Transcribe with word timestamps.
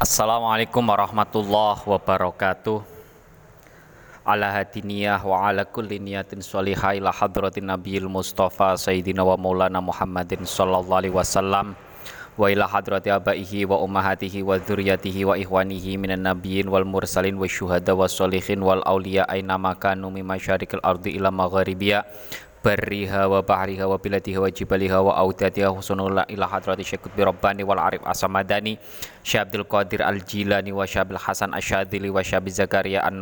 Assalamualaikum 0.00 0.80
warahmatullahi 0.80 1.84
wabarakatuh. 1.84 2.80
Ala 4.24 4.48
hadiniyah 4.48 5.20
wa 5.20 5.44
ala 5.44 5.68
kulli 5.68 6.00
niyatin 6.00 6.40
salihah 6.40 6.96
ila 6.96 7.12
hadratin 7.12 7.68
nabiyil 7.68 8.08
mustafa 8.08 8.80
sayyidina 8.80 9.20
wa 9.20 9.36
maulana 9.36 9.76
muhammadin 9.84 10.48
sallallahu 10.48 11.04
alaihi 11.04 11.12
wasallam. 11.12 11.76
Wa 12.32 12.48
ila 12.48 12.64
hadrati 12.64 13.12
abaihi 13.12 13.68
wa 13.68 13.76
ummahatihi 13.84 14.40
wa 14.40 14.56
dzurriyyatihi 14.56 15.28
wa 15.28 15.36
ihwanihi 15.36 16.00
minan 16.00 16.24
nabiyyin 16.24 16.72
wal 16.72 16.88
mursalin 16.88 17.36
wa 17.36 17.44
syuhada 17.44 17.92
wa 17.92 18.08
sholihin 18.08 18.64
wal 18.64 18.80
auliya 18.88 19.28
aina 19.28 19.60
makanu 19.60 20.08
min 20.08 20.24
masyarikil 20.24 20.80
ardi 20.80 21.20
ila 21.20 21.28
magharibiya 21.28 22.08
barriha 22.60 23.24
wa 23.24 23.40
bahriha 23.40 23.88
wa 23.88 23.96
biladiha 23.96 24.40
wa 24.40 24.50
jibaliha 24.52 25.00
wa 25.00 25.16
audatiha 25.16 25.72
husnul 25.72 26.20
ila 26.28 26.46
hadrati 26.46 26.84
syekh 26.84 27.08
bi 27.16 27.24
rabbani 27.24 27.64
wal 27.64 27.80
arif 27.80 28.04
asamadani. 28.04 28.76
Syabdul 29.24 29.64
qadir 29.64 30.04
al 30.04 30.20
jilani 30.20 30.72
wa 30.72 30.84
syabil 30.84 31.16
hasan 31.16 31.56
asyadili 31.56 32.12
wa 32.12 32.20
syabi 32.24 32.52
zakaria 32.52 33.04
an 33.04 33.20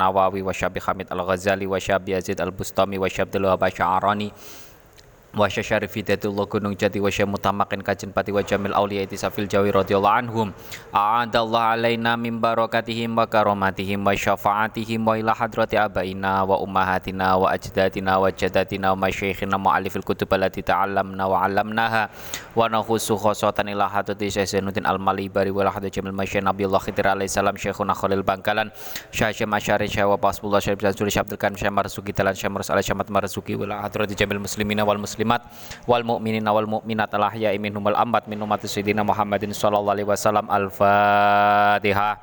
nawawi 5.35 5.45
wa 5.45 5.53
syabi 5.53 5.69
hamid 5.69 5.69
al 5.69 5.69
ghazali 5.69 5.69
wa 5.69 5.69
syabi 5.69 5.69
yazid 5.69 5.69
al 5.69 5.69
bustami 5.69 5.69
wa 5.69 5.69
syabdul 5.69 5.69
wahab 5.69 5.69
sya'arani 5.69 5.69
wa 5.69 5.69
syarif 5.69 5.93
hidatullah 5.93 6.47
gunung 6.49 6.75
jati 6.75 6.99
wa 7.01 7.11
mutamakin 7.29 7.81
kajen 7.85 8.11
pati 8.17 8.33
wa 8.33 8.43
jamil 8.43 8.73
awliya 8.73 9.05
safil 9.13 9.45
jawi 9.45 9.69
radhiyallahu 9.69 10.19
anhum. 10.25 10.49
A'adallahu 10.93 11.77
alaina 11.77 12.17
min 12.17 12.41
barakatihim 12.41 13.13
wa 13.13 13.29
karomatihim 13.29 14.01
wa 14.01 14.17
syafaatihim 14.17 15.05
wa 15.05 15.21
ila 15.21 15.37
hadrati 15.37 15.77
abaina 15.77 16.49
wa 16.49 16.57
ummahatina 16.65 17.37
wa 17.37 17.53
ajdatina 17.53 18.17
wa 18.17 18.33
jadatina 18.33 18.97
wa 18.97 19.05
masyaikhina 19.05 19.61
mu'alifil 19.61 20.01
kutub 20.01 20.33
allati 20.33 20.65
ta'allamna 20.65 21.29
wa 21.29 21.45
'allamnaha. 21.45 22.09
Wa 22.57 22.67
nakhusu 22.73 23.21
khosatan 23.21 23.69
ila 23.77 23.87
hadrati 23.87 24.33
Syekh 24.33 24.65
al-Malibari 24.65 25.53
wa 25.53 25.69
hadrati 25.69 26.01
jamil 26.01 26.17
masyaikh 26.17 26.43
Nabiullah 26.43 26.81
Khidir 26.81 27.07
alaihi 27.07 27.31
salam 27.31 27.55
Syekhuna 27.55 27.95
Khalil 27.95 28.25
Bangkalan 28.25 28.73
Syekh 29.13 29.45
Masyari 29.45 29.87
Syekh 29.87 30.09
wa 30.09 30.17
Pasbullah 30.17 30.59
Syekh 30.59 30.81
Abdul 30.81 31.13
Syekh 31.13 31.23
Abdul 31.23 31.39
Karim 31.39 31.55
Syekh 31.61 31.71
Marzuki 31.71 32.13
Talan 32.17 32.35
Syekh 32.35 32.51
Marzuki 32.51 33.55
wa 33.55 33.85
hadrati 33.85 34.17
muslimina 34.39 34.83
wal 34.83 34.99
muslimin 34.99 35.18
muslimat 35.19 35.43
wal 35.91 36.07
mu'minin 36.07 36.47
wal 36.47 36.71
mu'minat 36.79 37.11
al 37.19 37.35
ahya'i 37.35 37.59
minhum 37.59 37.83
wal 37.83 37.99
ambat 37.99 38.31
min 38.31 38.39
ummati 38.39 38.71
sayyidina 38.71 39.03
Muhammadin 39.03 39.51
sallallahu 39.51 39.99
alaihi 39.99 40.07
wasallam 40.07 40.47
al-Fatihah 40.47 42.23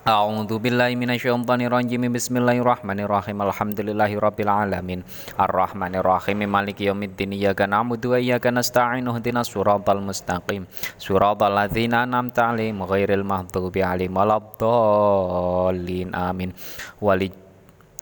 A'udzu 0.00 0.56
billahi 0.64 0.96
minasyaitonir 0.96 1.68
rajim. 1.68 2.08
Bismillahirrahmanirrahim. 2.08 3.36
Alhamdulillahi 3.36 4.16
rabbil 4.16 4.48
alamin. 4.48 5.04
Arrahmanir 5.36 6.00
rahim. 6.00 6.40
Maliki 6.48 6.88
yaumiddin. 6.88 7.36
Iyyaka 7.36 7.68
na'budu 7.68 8.16
wa 8.16 8.18
iyyaka 8.18 8.48
nasta'in. 8.48 9.04
Ihdinas 9.04 9.52
siratal 9.52 10.00
mustaqim. 10.00 10.64
Siratal 10.96 11.52
ladzina 11.52 12.08
an'amta 12.08 12.48
'alaihim 12.48 12.80
ghairil 12.80 13.28
maghdubi 13.28 13.84
alaihim 13.84 14.16
waladdallin. 14.16 16.16
Amin. 16.16 16.56
Walid 16.96 17.36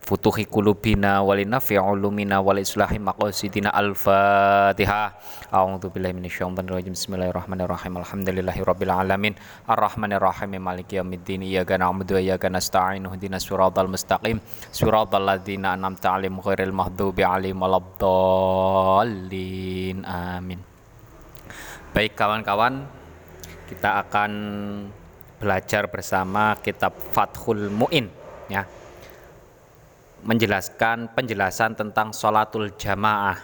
futuhi 0.09 0.49
kulubina 0.49 1.21
walinafi 1.21 1.77
ulumina 1.77 2.41
wal 2.41 2.57
islahi 2.57 2.97
maqasidina 2.97 3.69
al-fatihah 3.69 5.13
a'udzu 5.53 5.93
billahi 5.93 6.17
minasyaitonir 6.17 6.81
rajim 6.81 6.97
bismillahirrahmanirrahim. 6.97 8.01
Alhamdulillahi 8.01 8.65
rabbil 8.65 8.89
alamin. 8.89 9.37
Arrahmanir 9.69 10.25
rahim 10.25 10.57
maliki 10.57 10.97
yaumiddin. 10.97 11.45
Iyyaka 11.45 11.77
na'budu 11.77 12.17
wa 12.17 12.25
iyyaka 12.25 12.49
nasta'in. 12.49 13.05
Ihdinas 13.05 13.45
siratal 13.45 13.93
mustaqim. 13.93 14.41
Siratal 14.73 15.29
ladzina 15.29 15.77
an'amta 15.77 16.17
'alaihim 16.17 16.41
ghairil 16.41 16.73
maghdubi 16.73 17.21
'alaihim 17.29 17.61
waladdallin. 17.61 19.29
Amin. 20.09 20.65
Baik 21.93 22.17
kawan-kawan 22.17 22.89
kita 23.69 24.09
akan 24.09 24.33
belajar 25.37 25.93
bersama 25.93 26.57
kitab 26.65 26.97
Fathul 26.97 27.69
Mu'in 27.69 28.09
ya 28.49 28.65
menjelaskan 30.23 31.15
penjelasan 31.15 31.79
tentang 31.79 32.11
sholatul 32.11 32.75
jamaah. 32.75 33.39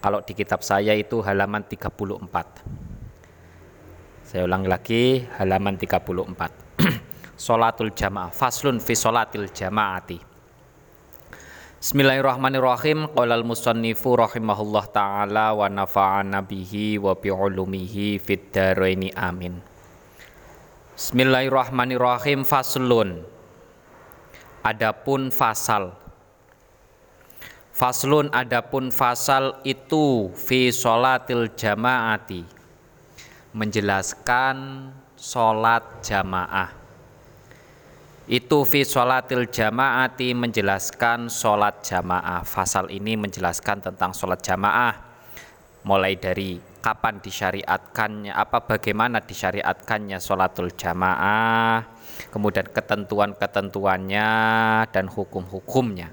Kalau 0.00 0.24
di 0.24 0.32
kitab 0.32 0.64
saya 0.64 0.96
itu 0.96 1.20
halaman 1.20 1.64
34. 1.64 4.24
Saya 4.24 4.48
ulangi 4.48 4.68
lagi 4.68 5.02
halaman 5.36 5.76
34. 5.76 6.88
sholatul 7.44 7.92
jamaah, 7.92 8.32
faslun 8.32 8.80
fi 8.80 8.96
sholatil 8.96 9.52
jamaati. 9.52 10.30
Bismillahirrahmanirrahim. 11.80 13.08
Qala 13.16 13.40
al-musannifu 13.40 14.12
rahimahullah 14.12 14.84
taala 14.92 15.56
wa 15.56 15.64
nafa'ana 15.64 16.44
bihi 16.44 17.00
wa 17.00 17.16
bi 17.16 17.32
ulumihi 17.32 18.20
fid 18.20 18.52
amin. 19.16 19.64
Bismillahirrahmanirrahim. 20.92 22.44
Faslun 22.44 23.24
Adapun 24.60 25.32
fasal. 25.32 25.96
Faslun 27.72 28.28
adapun 28.28 28.92
fasal 28.92 29.56
itu 29.64 30.28
fi 30.36 30.68
sholatil 30.68 31.56
jamaati. 31.56 32.44
Menjelaskan 33.56 34.56
sholat 35.16 36.04
jamaah. 36.04 36.76
Itu 38.28 38.68
fi 38.68 38.84
sholatil 38.84 39.48
jamaati 39.48 40.36
menjelaskan 40.36 41.32
sholat 41.32 41.80
jamaah. 41.80 42.44
Fasal 42.44 42.92
ini 42.92 43.16
menjelaskan 43.16 43.80
tentang 43.80 44.12
sholat 44.12 44.44
jamaah. 44.44 44.92
Mulai 45.88 46.20
dari 46.20 46.60
kapan 46.84 47.16
disyariatkannya 47.16 48.36
apa 48.36 48.60
bagaimana 48.68 49.24
disyariatkannya 49.24 50.20
sholatul 50.20 50.68
jamaah 50.76 51.99
kemudian 52.28 52.68
ketentuan-ketentuannya 52.68 54.30
dan 54.92 55.06
hukum-hukumnya. 55.08 56.12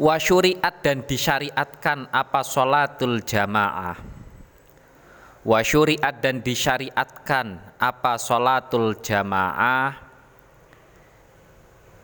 Wa 0.00 0.16
syuriat 0.16 0.80
dan 0.80 1.04
disyariatkan 1.04 2.08
apa 2.08 2.40
sholatul 2.40 3.20
jamaah. 3.20 4.00
Wa 5.44 5.60
syuriat 5.60 6.16
dan 6.24 6.40
disyariatkan 6.40 7.76
apa 7.76 8.16
sholatul 8.16 8.96
jamaah. 9.04 10.08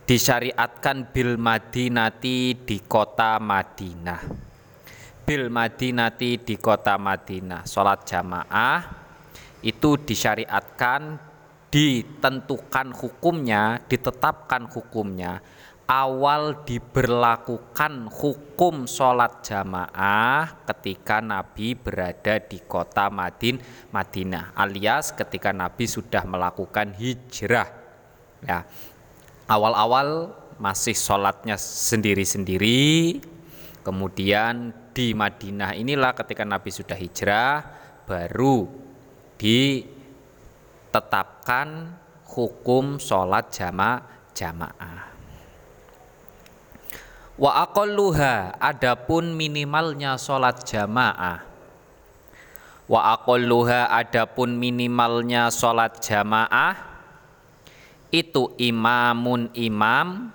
Disyariatkan 0.06 1.10
bil 1.10 1.41
madinati 1.41 2.54
di 2.62 2.78
kota 2.84 3.41
Madinah. 3.42 4.22
Bil 5.26 5.50
madinati 5.50 6.38
di 6.38 6.54
kota 6.62 6.94
Madinah. 6.94 7.66
Sholat 7.66 8.06
jamaah 8.06 9.06
itu 9.66 9.98
disyariatkan 9.98 11.25
ditentukan 11.76 12.97
hukumnya, 12.97 13.84
ditetapkan 13.84 14.64
hukumnya, 14.64 15.44
awal 15.84 16.64
diberlakukan 16.64 18.09
hukum 18.09 18.88
sholat 18.88 19.44
jamaah 19.44 20.65
ketika 20.65 21.20
Nabi 21.20 21.76
berada 21.76 22.41
di 22.41 22.65
kota 22.65 23.12
Madin, 23.12 23.60
Madinah, 23.92 24.56
alias 24.56 25.12
ketika 25.12 25.53
Nabi 25.53 25.84
sudah 25.84 26.25
melakukan 26.25 26.97
hijrah. 26.97 27.69
Ya, 28.41 28.65
awal-awal 29.44 30.32
masih 30.56 30.97
sholatnya 30.97 31.60
sendiri-sendiri, 31.60 33.20
kemudian 33.84 34.72
di 34.97 35.12
Madinah 35.12 35.76
inilah 35.76 36.16
ketika 36.16 36.48
Nabi 36.48 36.72
sudah 36.72 36.97
hijrah, 36.97 37.69
baru 38.09 38.65
di 39.36 39.92
tetapkan 40.97 41.93
hukum 42.25 42.97
sholat 42.97 43.53
jama 43.53 44.01
jamaah. 44.33 45.12
Wa 47.37 47.69
aqalluha 47.69 48.57
adapun 48.57 49.37
minimalnya 49.37 50.17
sholat 50.17 50.65
jamaah. 50.65 51.45
Wa 52.89 53.12
aqalluha 53.12 53.93
adapun 53.93 54.57
minimalnya 54.57 55.53
sholat 55.53 56.01
jamaah 56.01 56.81
itu 58.09 58.57
imamun 58.57 59.53
imam 59.53 60.33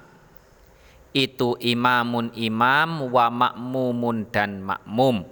itu 1.18 1.58
imamun 1.58 2.30
imam 2.38 3.10
wa 3.10 3.26
makmumun 3.34 4.30
dan 4.30 4.62
makmum 4.62 5.26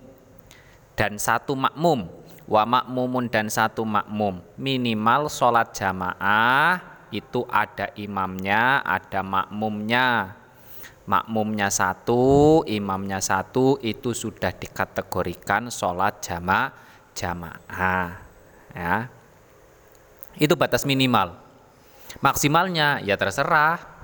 dan 0.97 1.21
satu 1.21 1.53
makmum 1.53 2.18
wa 2.49 2.65
makmumun 2.65 3.29
dan 3.29 3.47
satu 3.47 3.85
makmum. 3.85 4.41
Minimal 4.57 5.29
sholat 5.29 5.69
jamaah 5.77 6.81
itu 7.13 7.45
ada 7.45 7.93
imamnya 7.93 8.81
ada 8.81 9.21
makmumnya. 9.21 10.35
Makmumnya 11.09 11.73
satu 11.73 12.61
imamnya 12.69 13.17
satu 13.21 13.81
itu 13.81 14.13
sudah 14.13 14.53
dikategorikan 14.53 15.69
sholat 15.69 16.21
jama 16.25 16.73
jamaah 17.13 18.17
ya. 18.73 19.09
Itu 20.37 20.53
batas 20.57 20.85
minimal. 20.85 21.37
Maksimalnya 22.21 23.01
ya 23.05 23.17
terserah. 23.17 24.01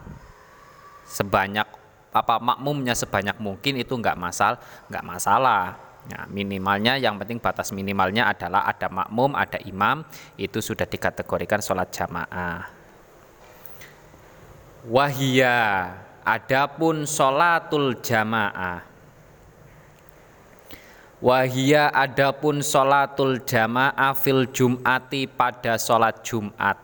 Sebanyak 1.06 1.69
apa 2.09 2.42
makmumnya 2.42 2.97
sebanyak 2.97 3.38
mungkin 3.38 3.77
itu 3.77 3.94
nggak 3.94 4.18
masal 4.18 4.57
nggak 4.89 5.06
masalah 5.06 5.77
Nah, 6.06 6.30
minimalnya 6.30 7.02
yang 7.02 7.18
penting 7.18 7.42
batas 7.42 7.74
minimalnya 7.74 8.30
adalah 8.30 8.69
ada 8.69 8.86
makmum, 8.94 9.34
ada 9.34 9.57
imam, 9.66 10.06
itu 10.38 10.62
sudah 10.62 10.86
dikategorikan 10.86 11.66
sholat 11.66 11.90
jamaah. 11.90 12.69
Wahia, 14.86 15.98
adapun 16.22 17.10
sholatul 17.10 17.98
jamaah. 18.06 18.86
Wahia 21.25 21.90
adapun 21.90 22.62
sholatul 22.62 23.42
jamaah 23.42 24.13
fil 24.13 24.46
jum'ati 24.46 25.25
pada 25.25 25.81
sholat 25.81 26.22
Jumat. 26.22 26.78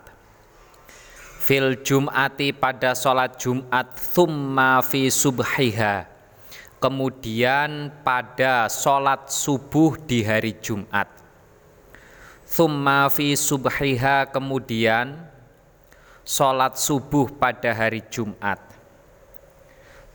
Fil 1.46 1.78
jum'ati 1.78 2.50
pada 2.58 2.98
sholat 2.98 3.38
Jumat 3.38 3.94
thumma 3.94 4.82
fi 4.82 5.14
subhiha 5.14 6.11
kemudian 6.82 7.94
pada 8.02 8.66
sholat 8.66 9.30
subuh 9.30 10.02
di 10.02 10.26
hari 10.26 10.58
Jumat. 10.58 11.06
Thumma 12.50 13.08
fi 13.14 13.38
subhiha 13.38 14.34
kemudian 14.34 15.14
sholat 16.26 16.76
subuh 16.82 17.30
pada 17.38 17.70
hari 17.72 18.02
Jumat. 18.10 18.58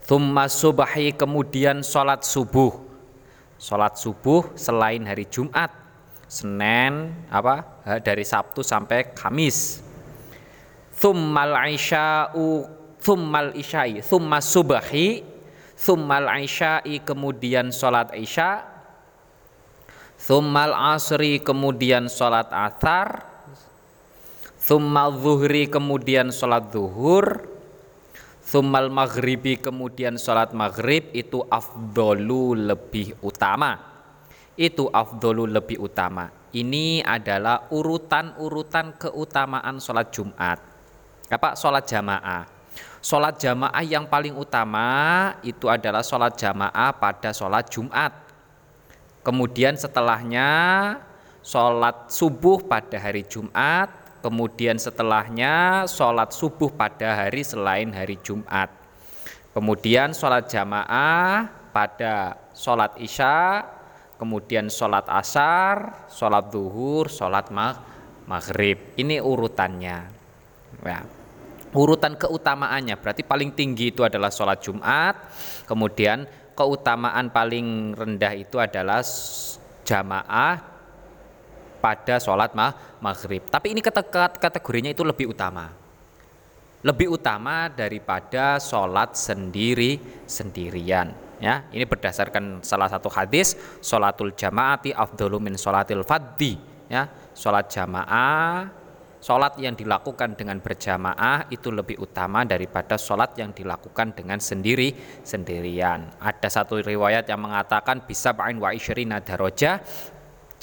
Thumma 0.03 0.51
subhi 0.51 1.15
kemudian 1.15 1.81
sholat 1.81 2.27
subuh. 2.27 2.83
Sholat 3.57 3.97
subuh 3.97 4.53
selain 4.53 5.01
hari 5.01 5.25
Jumat 5.25 5.73
Senin 6.27 7.15
apa 7.31 7.81
dari 8.03 8.27
Sabtu 8.27 8.59
sampai 8.61 9.15
Kamis. 9.15 9.79
Thummal 10.93 11.55
isya'u 11.71 12.67
thummal 12.99 13.55
isyai 13.55 14.03
thumma 14.03 14.43
subhi 14.43 15.23
Thummal 15.77 16.25
isya'i 16.41 17.05
kemudian 17.05 17.69
sholat 17.69 18.09
isya. 18.17 18.65
Thummal 20.17 20.73
asri 20.73 21.37
kemudian 21.37 22.09
sholat 22.09 22.49
athar. 22.49 23.29
Thummal 24.57 25.13
zuhri 25.21 25.69
kemudian 25.69 26.33
sholat 26.33 26.73
zuhur. 26.73 27.45
Thummal 28.41 28.89
maghribi 28.89 29.61
kemudian 29.61 30.17
sholat 30.17 30.49
maghrib. 30.57 31.13
Itu 31.13 31.45
afdolu 31.45 32.57
lebih 32.57 33.13
utama. 33.21 33.77
Itu 34.57 34.89
afdolu 34.89 35.45
lebih 35.45 35.77
utama. 35.77 36.33
Ini 36.57 37.05
adalah 37.05 37.69
urutan-urutan 37.69 38.97
keutamaan 38.97 39.77
sholat 39.77 40.09
Jumat. 40.09 40.57
Apa? 41.29 41.53
Sholat 41.53 41.85
jamaah 41.85 42.56
Sholat 43.07 43.39
jamaah 43.39 43.87
yang 43.87 44.03
paling 44.03 44.35
utama 44.35 45.31
itu 45.39 45.71
adalah 45.71 46.03
sholat 46.03 46.35
jamaah 46.35 46.91
pada 46.91 47.31
sholat 47.31 47.63
Jumat. 47.71 48.11
Kemudian 49.23 49.79
setelahnya 49.79 50.51
sholat 51.39 52.11
subuh 52.11 52.67
pada 52.67 52.99
hari 52.99 53.23
Jumat. 53.23 53.87
Kemudian 54.19 54.75
setelahnya 54.75 55.87
sholat 55.87 56.35
subuh 56.35 56.67
pada 56.67 57.15
hari 57.15 57.47
selain 57.47 57.95
hari 57.95 58.19
Jumat. 58.19 58.67
Kemudian 59.55 60.11
sholat 60.11 60.51
jamaah 60.51 61.47
pada 61.71 62.35
sholat 62.51 62.91
isya, 62.99 63.63
kemudian 64.19 64.67
sholat 64.67 65.07
asar, 65.07 66.11
sholat 66.11 66.51
duhur, 66.51 67.07
sholat 67.07 67.47
maghrib. 68.27 68.99
Ini 68.99 69.23
urutannya. 69.23 69.97
Ya 70.83 71.26
urutan 71.75 72.15
keutamaannya 72.15 72.95
berarti 72.99 73.23
paling 73.25 73.55
tinggi 73.55 73.91
itu 73.91 74.03
adalah 74.03 74.31
sholat 74.31 74.59
Jumat 74.63 75.15
kemudian 75.67 76.27
keutamaan 76.57 77.29
paling 77.29 77.93
rendah 77.93 78.33
itu 78.33 78.57
adalah 78.57 79.05
jamaah 79.85 80.77
pada 81.77 82.17
sholat 82.17 82.51
maghrib. 82.99 83.45
Tapi 83.45 83.77
ini 83.77 83.85
kategorinya 83.85 84.89
itu 84.89 85.05
lebih 85.05 85.31
utama. 85.31 85.69
Lebih 86.81 87.13
utama 87.13 87.69
daripada 87.69 88.57
sholat 88.57 89.13
sendiri 89.13 90.01
sendirian 90.25 91.13
ya. 91.37 91.65
Ini 91.69 91.85
berdasarkan 91.85 92.65
salah 92.65 92.89
satu 92.89 93.09
hadis 93.13 93.57
sholatul 93.81 94.33
jamaati 94.33 94.93
afdalu 94.93 95.37
min 95.41 95.53
sholatil 95.57 96.01
faddi 96.01 96.57
ya. 96.89 97.05
Sholat 97.37 97.69
jamaah 97.69 98.76
Sholat 99.27 99.59
yang 99.59 99.75
dilakukan 99.75 100.39
dengan 100.39 100.63
berjamaah 100.63 101.51
itu 101.51 101.67
lebih 101.67 101.99
utama 101.99 102.47
daripada 102.47 102.95
sholat 102.95 103.35
yang 103.35 103.51
dilakukan 103.51 104.15
dengan 104.15 104.39
sendiri 104.39 104.95
sendirian. 105.19 106.15
Ada 106.23 106.47
satu 106.47 106.79
riwayat 106.79 107.27
yang 107.27 107.43
mengatakan 107.43 108.07
bisa 108.07 108.31
ba'in 108.31 108.55
wa 108.55 108.71
isyrina 108.71 109.19
daroja 109.19 109.83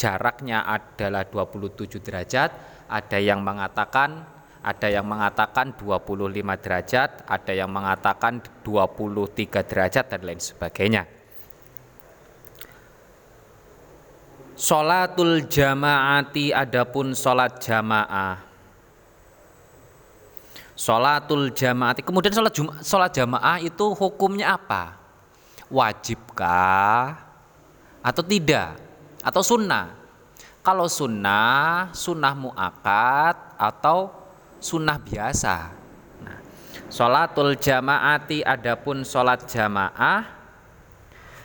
jaraknya 0.01 0.65
adalah 0.65 1.29
27 1.29 2.01
derajat. 2.01 2.51
Ada 2.89 3.21
yang 3.21 3.45
mengatakan 3.45 4.33
ada 4.65 4.89
yang 4.89 5.05
mengatakan 5.05 5.77
25 5.77 6.57
derajat, 6.57 7.11
ada 7.29 7.53
yang 7.53 7.69
mengatakan 7.69 8.41
23 8.65 9.61
derajat 9.61 10.09
dan 10.09 10.21
lain 10.25 10.41
sebagainya. 10.41 11.05
Sholatul 14.57 15.53
jamaati 15.53 16.49
adapun 16.57 17.13
sholat 17.13 17.61
jamaah. 17.61 18.54
Sholatul 20.75 21.55
jamaati. 21.55 22.03
Kemudian 22.03 22.35
sholat 22.83 23.11
jamaah 23.15 23.63
itu 23.63 23.95
hukumnya 23.95 24.59
apa? 24.59 24.99
Wajibkah 25.71 27.15
atau 28.03 28.23
tidak? 28.27 28.79
Atau 29.23 29.41
sunnah? 29.41 29.95
Kalau 30.65 30.91
sunnah, 30.91 31.93
sunnah 31.95 32.35
muakat 32.35 33.37
atau 33.61 34.13
sunnah 34.59 34.97
biasa. 34.97 35.77
Nah, 36.25 36.41
sholatul 36.89 37.55
jamaati 37.55 38.43
adapun 38.43 39.05
sholat 39.05 39.45
jamaah 39.45 40.25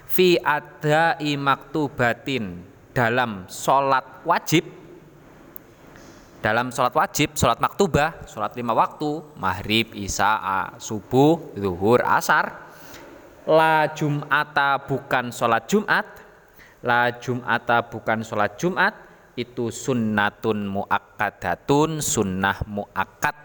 fi 0.08 0.40
adai 0.40 1.36
maktubatin 1.36 2.64
dalam 2.96 3.46
sholat 3.52 4.24
wajib 4.24 4.79
dalam 6.40 6.72
sholat 6.72 6.96
wajib, 6.96 7.36
sholat 7.36 7.60
maktubah, 7.60 8.24
sholat 8.24 8.56
lima 8.56 8.72
waktu, 8.72 9.20
maghrib, 9.36 9.92
isya, 9.92 10.72
subuh, 10.80 11.52
zuhur, 11.56 12.00
asar. 12.04 12.72
La 13.50 13.90
jum'ata 13.92 14.80
bukan 14.88 15.34
sholat 15.34 15.68
Jumat, 15.68 16.06
la 16.86 17.12
jum'ata 17.12 17.82
bukan 17.92 18.24
sholat 18.24 18.56
Jumat, 18.56 18.94
itu 19.36 19.68
sunnatun 19.74 20.64
muakkadatun, 20.68 22.00
sunnah 22.00 22.62
muakkad. 22.68 23.36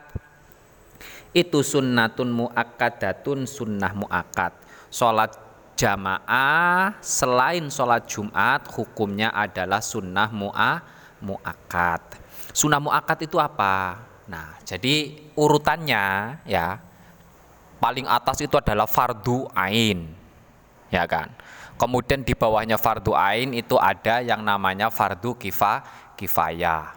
Itu 1.35 1.67
sunnatun 1.67 2.31
muakkadatun, 2.31 3.49
sunnah 3.49 3.91
muakkad. 3.91 4.55
Sholat 4.93 5.35
jamaah 5.75 6.95
selain 7.03 7.67
sholat 7.67 8.07
Jumat 8.07 8.71
hukumnya 8.71 9.35
adalah 9.35 9.83
sunnah 9.83 10.31
mu'a 10.31 10.79
mu'akad. 11.19 12.24
Sunnah 12.55 12.79
mu'akad 12.79 13.27
itu 13.27 13.43
apa? 13.43 13.99
Nah, 14.31 14.57
jadi 14.63 15.19
urutannya 15.35 16.39
ya 16.47 16.79
paling 17.83 18.07
atas 18.07 18.41
itu 18.41 18.55
adalah 18.55 18.87
fardu 18.87 19.51
ain. 19.53 20.07
Ya 20.89 21.05
kan? 21.11 21.35
Kemudian 21.75 22.23
di 22.23 22.39
bawahnya 22.39 22.79
fardu 22.79 23.19
ain 23.19 23.51
itu 23.53 23.75
ada 23.75 24.23
yang 24.23 24.47
namanya 24.47 24.89
fardu 24.89 25.35
kifa 25.35 25.83
kifayah. 26.15 26.95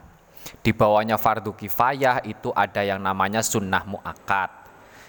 Di 0.61 0.71
bawahnya 0.71 1.17
fardu 1.17 1.57
kifayah 1.57 2.21
itu 2.23 2.53
ada 2.53 2.85
yang 2.85 3.01
namanya 3.01 3.41
sunnah 3.41 3.81
mu'akad 3.81 4.67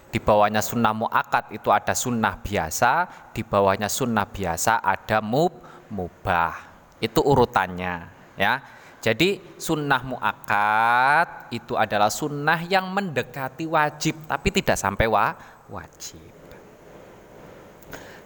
di 0.09 0.17
bawahnya 0.17 0.65
sunnah 0.65 0.97
muakat 0.97 1.53
itu 1.53 1.69
ada 1.69 1.93
sunnah 1.93 2.41
biasa, 2.41 3.05
di 3.37 3.45
bawahnya 3.45 3.93
sunnah 3.93 4.25
biasa 4.25 4.81
ada 4.81 5.21
mub 5.21 5.53
mubah. 5.93 6.57
Itu 6.97 7.21
urutannya, 7.21 8.09
ya. 8.41 8.78
Jadi 8.99 9.39
sunnah 9.55 10.03
muakat 10.03 11.55
itu 11.55 11.79
adalah 11.79 12.11
sunnah 12.11 12.59
yang 12.67 12.91
mendekati 12.91 13.63
wajib 13.71 14.27
tapi 14.27 14.51
tidak 14.51 14.75
sampai 14.75 15.07
wa 15.07 15.39
wajib. 15.71 16.35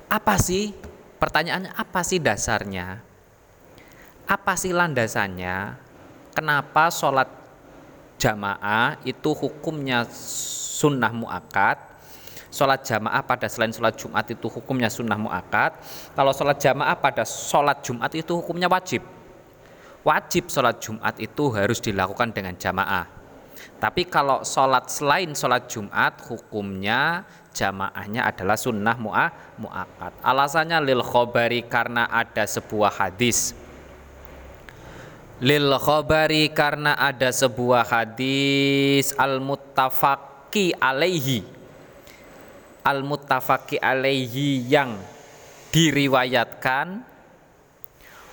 Apa 0.08 0.40
sih? 0.40 0.72
Pertanyaannya 1.20 1.76
apa 1.76 2.00
sih 2.02 2.18
dasarnya? 2.18 3.04
Apa 4.24 4.56
sih 4.56 4.72
landasannya? 4.72 5.76
Kenapa 6.32 6.88
sholat 6.88 7.28
jamaah 8.16 8.96
itu 9.04 9.30
hukumnya 9.36 10.08
sunnah 10.12 11.12
muakat 11.12 11.92
Sholat 12.52 12.84
jamaah 12.84 13.24
pada 13.24 13.48
selain 13.48 13.72
sholat 13.72 13.96
Jumat 13.96 14.28
itu 14.28 14.44
hukumnya 14.44 14.92
sunnah 14.92 15.16
muakat 15.16 15.72
Kalau 16.12 16.36
sholat 16.36 16.60
jamaah 16.60 16.92
pada 17.00 17.24
sholat 17.24 17.80
Jumat 17.80 18.12
itu 18.12 18.32
hukumnya 18.36 18.68
wajib. 18.68 19.00
Wajib 20.02 20.50
sholat 20.50 20.82
Jumat 20.82 21.14
itu 21.22 21.54
harus 21.54 21.78
dilakukan 21.78 22.34
dengan 22.34 22.58
jamaah. 22.58 23.06
Tapi 23.78 24.06
kalau 24.10 24.42
sholat 24.42 24.90
selain 24.90 25.30
sholat 25.30 25.70
Jumat 25.70 26.18
hukumnya 26.26 27.22
jamaahnya 27.54 28.26
adalah 28.26 28.58
sunnah 28.58 28.98
mu'a, 28.98 29.30
mu'akad. 29.62 30.10
Alasannya 30.26 30.82
lil 30.82 31.02
khobari 31.06 31.62
karena 31.70 32.10
ada 32.10 32.42
sebuah 32.42 32.90
hadis. 32.90 33.54
Lil 35.38 35.70
khobari 35.78 36.50
karena 36.50 36.98
ada 36.98 37.30
sebuah 37.30 37.86
hadis 37.86 39.14
al 39.14 39.38
muttafaqi 39.38 40.74
alaihi. 40.82 41.46
Al 42.82 43.06
muttafaqi 43.06 43.78
alaihi 43.78 44.66
yang 44.66 44.98
diriwayatkan 45.70 47.11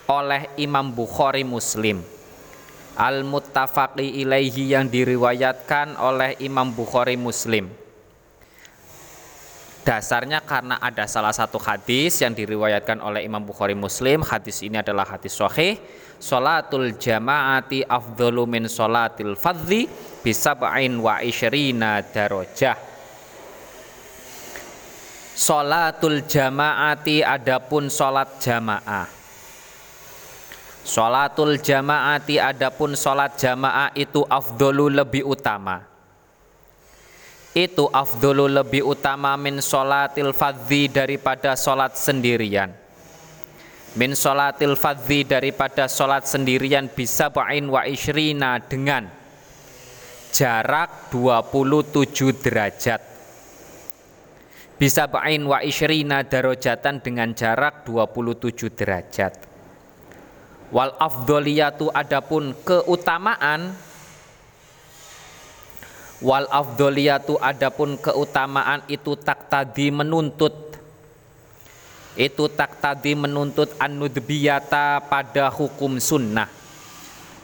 oleh 0.10 0.50
Imam 0.58 0.90
Bukhari 0.90 1.46
Muslim. 1.46 2.02
Al 3.00 3.24
muttafaqi 3.24 4.20
ilaihi 4.26 4.76
yang 4.76 4.90
diriwayatkan 4.90 5.96
oleh 6.02 6.36
Imam 6.44 6.74
Bukhari 6.74 7.16
Muslim. 7.16 7.70
Dasarnya 9.86 10.44
karena 10.44 10.76
ada 10.84 11.08
salah 11.08 11.32
satu 11.32 11.56
hadis 11.56 12.20
yang 12.20 12.36
diriwayatkan 12.36 13.00
oleh 13.00 13.24
Imam 13.24 13.40
Bukhari 13.40 13.78
Muslim. 13.78 14.26
Hadis 14.26 14.60
ini 14.66 14.82
adalah 14.82 15.08
hadis 15.08 15.40
sahih. 15.40 15.80
Salatul 16.20 17.00
jama'ati 17.00 17.88
afdalu 17.88 18.44
min 18.44 18.64
salatil 18.68 19.40
fadhi 19.40 19.88
bisab'in 20.20 21.00
wa 21.00 21.24
isyrina 21.24 22.04
darajah. 22.04 22.76
Salatul 25.40 26.28
jama'ati 26.28 27.24
adapun 27.24 27.88
salat 27.88 28.36
jamaah 28.44 29.19
Sholatul 30.88 31.60
jamaati 31.60 32.40
adapun 32.40 32.96
sholat 32.96 33.36
jamaah 33.36 33.92
itu 33.96 34.24
afdolu 34.24 34.88
lebih 34.88 35.28
utama. 35.28 35.84
Itu 37.52 37.92
afdolu 37.92 38.48
lebih 38.48 38.88
utama 38.88 39.36
min 39.36 39.60
sholatil 39.60 40.32
fadhi 40.32 40.88
daripada 40.88 41.60
sholat 41.60 42.00
sendirian. 42.00 42.72
Min 43.98 44.16
sholatil 44.16 44.78
fadhi 44.80 45.26
daripada 45.26 45.90
sholat 45.90 46.24
sendirian 46.30 46.88
bisa 46.88 47.28
ba'in 47.28 47.68
wa 47.68 47.84
ishrina 47.84 48.62
dengan 48.62 49.10
jarak 50.32 51.12
27 51.12 52.38
derajat. 52.40 53.02
Bisa 54.80 55.12
ba'in 55.12 55.44
wa 55.44 55.60
ishrina 55.60 56.24
darojatan 56.24 57.04
dengan 57.04 57.36
jarak 57.36 57.84
27 57.84 58.72
derajat 58.78 59.49
wal 60.70 60.94
afdoliyatu 60.98 61.90
adapun 61.90 62.54
keutamaan 62.62 63.74
wal 66.20 66.46
afdoliyatu 66.52 67.40
adapun 67.40 67.96
keutamaan 67.98 68.84
itu 68.92 69.16
tak 69.20 69.48
tadi 69.48 69.90
menuntut. 69.90 70.72
Itu 72.20 72.52
tak 72.52 72.84
tadi 72.84 73.16
menuntut 73.16 73.80
anudbiyata 73.80 75.08
pada 75.08 75.48
hukum 75.48 76.04
sunnah. 76.04 76.52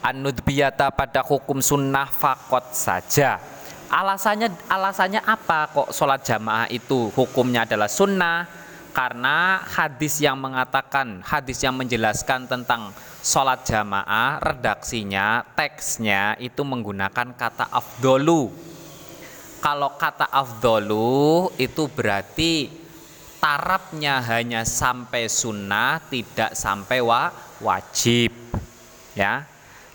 Anudbiyata 0.04 0.92
pada 0.92 1.24
hukum 1.24 1.64
sunnah 1.64 2.12
fakot 2.12 2.76
saja. 2.76 3.40
Alasannya 3.88 4.52
alasannya 4.68 5.22
apa 5.24 5.72
kok 5.72 5.90
sholat 5.96 6.26
jamaah 6.26 6.68
itu 6.68 7.08
hukumnya 7.16 7.64
adalah 7.64 7.88
sunnah 7.88 8.65
karena 8.96 9.60
hadis 9.60 10.24
yang 10.24 10.40
mengatakan 10.40 11.20
hadis 11.20 11.60
yang 11.60 11.76
menjelaskan 11.76 12.48
tentang 12.48 12.96
sholat 13.20 13.68
jamaah 13.68 14.40
redaksinya 14.40 15.44
teksnya 15.52 16.40
itu 16.40 16.64
menggunakan 16.64 17.36
kata 17.36 17.68
afdolu. 17.76 18.56
Kalau 19.60 20.00
kata 20.00 20.32
afdolu 20.32 21.52
itu 21.60 21.92
berarti 21.92 22.72
tarafnya 23.44 24.24
hanya 24.24 24.64
sampai 24.64 25.28
sunnah 25.28 26.00
tidak 26.08 26.56
sampai 26.56 27.04
wa, 27.04 27.36
wajib 27.60 28.32
ya. 29.12 29.44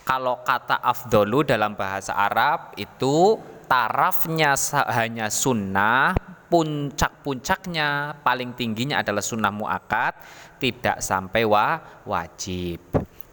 Kalau 0.05 0.45
kata 0.45 0.77
afdolu 0.77 1.41
dalam 1.41 1.73
bahasa 1.73 2.13
Arab 2.13 2.77
itu 2.77 3.41
tarafnya 3.65 4.59
hanya 4.93 5.33
sunnah 5.33 6.13
puncak-puncaknya 6.51 8.21
paling 8.27 8.53
tingginya 8.59 8.99
adalah 9.01 9.23
sunnah 9.23 9.55
muakat 9.55 10.19
tidak 10.61 11.01
sampai 11.01 11.49
wa, 11.49 11.81
wajib. 12.05 12.83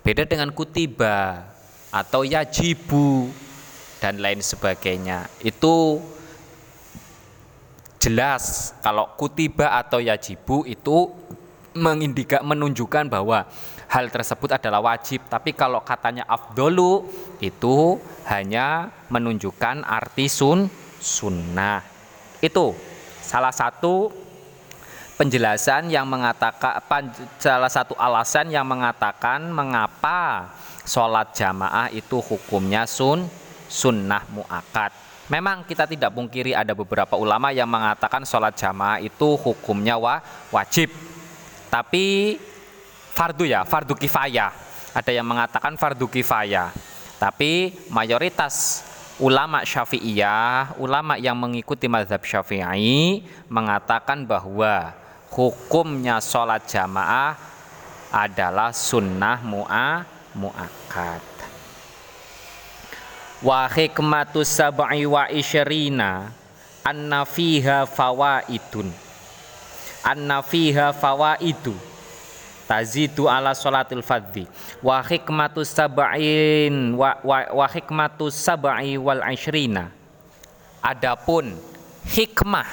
Beda 0.06 0.24
dengan 0.24 0.56
kutiba 0.56 1.44
atau 1.92 2.24
yajibu 2.24 3.28
dan 4.00 4.24
lain 4.24 4.40
sebagainya. 4.40 5.28
Itu 5.44 6.00
jelas 8.00 8.72
kalau 8.80 9.12
kutiba 9.20 9.76
atau 9.76 10.00
yajibu 10.00 10.64
itu 10.64 11.12
mengindika 11.76 12.40
menunjukkan 12.42 13.12
bahwa 13.12 13.46
hal 13.92 14.08
tersebut 14.08 14.56
adalah 14.56 14.80
wajib. 14.80 15.28
Tapi 15.28 15.52
kalau 15.52 15.84
katanya 15.84 16.24
afdolu 16.24 17.04
itu 17.44 18.00
hanya 18.32 18.96
menunjukkan 19.12 19.84
arti 19.84 20.32
sun 20.32 20.72
sunnah. 20.98 21.84
Itu 22.40 22.78
salah 23.28 23.52
satu 23.52 24.08
penjelasan 25.20 25.92
yang 25.92 26.08
mengatakan 26.08 26.80
salah 27.36 27.68
satu 27.68 27.92
alasan 28.00 28.48
yang 28.48 28.64
mengatakan 28.64 29.52
mengapa 29.52 30.48
sholat 30.88 31.36
jamaah 31.36 31.92
itu 31.92 32.24
hukumnya 32.24 32.88
sun 32.88 33.28
sunnah 33.68 34.24
muakat. 34.32 34.96
Memang 35.28 35.68
kita 35.68 35.84
tidak 35.84 36.16
pungkiri 36.16 36.56
ada 36.56 36.72
beberapa 36.72 37.20
ulama 37.20 37.52
yang 37.52 37.68
mengatakan 37.68 38.24
sholat 38.24 38.56
jamaah 38.56 39.04
itu 39.04 39.36
hukumnya 39.36 40.00
wa, 40.00 40.24
wajib. 40.56 40.88
Tapi 41.68 42.40
fardu 43.12 43.44
ya, 43.44 43.68
fardu 43.68 43.92
kifayah. 44.00 44.56
Ada 44.96 45.12
yang 45.12 45.28
mengatakan 45.28 45.76
fardu 45.76 46.08
kifayah. 46.08 46.72
Tapi 47.20 47.76
mayoritas 47.92 48.88
ulama 49.18 49.66
syafi'iyah, 49.66 50.78
ulama 50.78 51.18
yang 51.18 51.38
mengikuti 51.38 51.90
mazhab 51.90 52.22
syafi'i 52.22 53.26
mengatakan 53.50 54.26
bahwa 54.26 54.94
hukumnya 55.34 56.22
sholat 56.22 56.66
jamaah 56.70 57.34
adalah 58.14 58.72
sunnah 58.72 59.42
mu'a 59.44 60.06
mu'akad 60.38 61.38
wa 63.42 63.70
hikmatu 63.70 64.42
sab'i 64.42 65.06
wa 65.06 65.30
isyarina 65.30 66.34
anna 66.82 67.22
fiha 67.28 67.86
fawaidun. 67.86 68.90
Anna 70.08 70.40
fiha 70.40 70.96
fawaidu 70.96 71.76
tazidu 72.68 73.32
ala 73.32 73.56
sholatil 73.56 74.04
fadhi 74.04 74.44
wa 74.84 75.00
hikmatu 75.02 75.64
sab'in 75.64 76.94
wa, 76.94 77.16
wa, 77.24 77.38
wa 77.64 77.66
hikmatu 77.72 78.28
sab'i 78.28 79.00
wal 79.00 79.24
isyrina 79.32 79.90
adapun 80.84 81.56
hikmah 82.06 82.68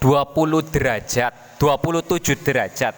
20 0.00 0.72
derajat 0.72 1.50
27 1.60 2.40
derajat. 2.40 2.96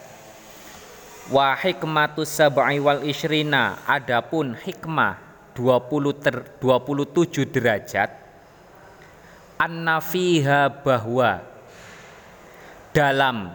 Wa 1.34 1.58
hikmatu 1.58 2.22
sab'i 2.22 2.78
wal 2.78 3.02
ishrina 3.02 3.82
adapun 3.90 4.54
hikmah 4.54 5.18
20 5.58 6.22
ter, 6.22 6.46
27 6.62 7.42
derajat. 7.50 8.10
Anna 9.58 9.98
fiha 9.98 10.70
bahwa 10.70 11.42
dalam 12.94 13.50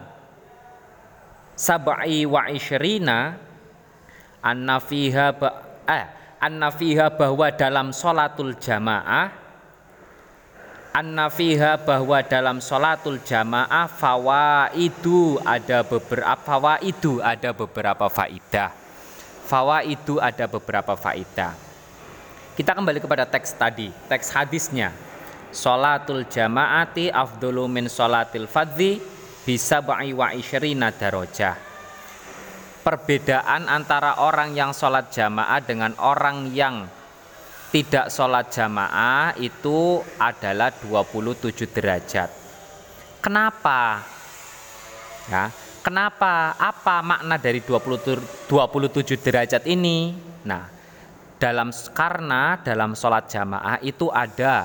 sab'i 1.58 2.30
wa 2.30 2.46
ishrina 2.54 3.34
anna 4.46 4.78
fiha 4.78 5.34
eh, 5.90 6.06
anna 6.38 6.70
fiha 6.70 7.10
bahwa 7.10 7.50
dalam 7.50 7.90
sholatul 7.90 8.54
jamaah 8.62 9.48
anna 10.98 11.30
fiha 11.30 11.78
bahwa 11.78 12.18
dalam 12.26 12.58
sholatul 12.58 13.22
jamaah 13.22 13.86
fawaidu 13.86 15.38
ada 15.46 15.86
beberapa 15.86 16.42
fawaidu 16.42 17.22
ada 17.22 17.54
beberapa 17.54 18.06
faidah. 18.10 18.74
Fawaidu 19.48 20.18
ada 20.18 20.50
beberapa 20.50 20.98
faidah. 20.98 21.54
Kita 22.58 22.74
kembali 22.74 22.98
kepada 22.98 23.30
teks 23.30 23.54
tadi 23.54 23.94
teks 24.10 24.34
hadisnya. 24.34 24.90
Sholatul 25.54 26.26
jamaati 26.26 27.14
afdulu 27.14 27.70
min 27.70 27.86
sholatil 27.88 28.50
fadhi 28.50 29.17
bisa 29.48 29.80
wa 29.80 30.36
isyrina 30.36 30.92
darajah 30.92 31.56
perbedaan 32.84 33.72
antara 33.72 34.20
orang 34.20 34.52
yang 34.52 34.76
sholat 34.76 35.08
jamaah 35.08 35.64
dengan 35.64 35.96
orang 36.04 36.52
yang 36.52 36.84
tidak 37.72 38.08
sholat 38.08 38.48
jamaah 38.48 39.36
itu 39.40 40.00
adalah 40.16 40.72
27 40.72 41.68
derajat. 41.68 42.32
Kenapa? 43.20 44.08
Ya, 45.28 45.52
kenapa? 45.84 46.56
Apa 46.56 47.04
makna 47.04 47.36
dari 47.36 47.60
20, 47.60 48.48
27 48.48 49.20
derajat 49.20 49.68
ini? 49.68 50.16
Nah, 50.48 50.72
dalam 51.36 51.76
karena 51.92 52.56
dalam 52.64 52.96
sholat 52.96 53.28
jamaah 53.28 53.84
itu 53.84 54.08
ada 54.08 54.64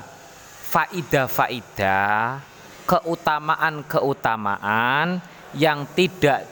faidah-faidah 0.71 2.52
keutamaan-keutamaan 2.83 5.23
yang 5.55 5.87
tidak 5.95 6.43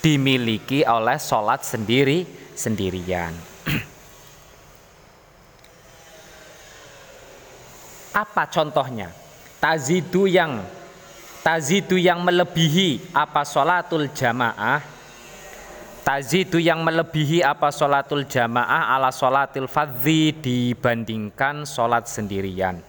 dimiliki 0.00 0.80
oleh 0.86 1.18
sholat 1.18 1.66
sendiri 1.66 2.22
sendirian. 2.54 3.34
Apa 8.22 8.46
contohnya? 8.48 9.10
Tazidu 9.56 10.28
yang 10.30 10.62
tazidu 11.46 11.94
yang 11.94 12.26
melebihi 12.26 13.14
apa 13.14 13.46
sholatul 13.46 14.10
jamaah 14.10 14.82
tazidu 16.02 16.58
yang 16.58 16.82
melebihi 16.82 17.38
apa 17.38 17.70
sholatul 17.70 18.26
jamaah 18.26 18.90
ala 18.90 19.14
sholatil 19.14 19.70
fadzi 19.70 20.34
dibandingkan 20.42 21.62
sholat 21.62 22.10
sendirian 22.10 22.82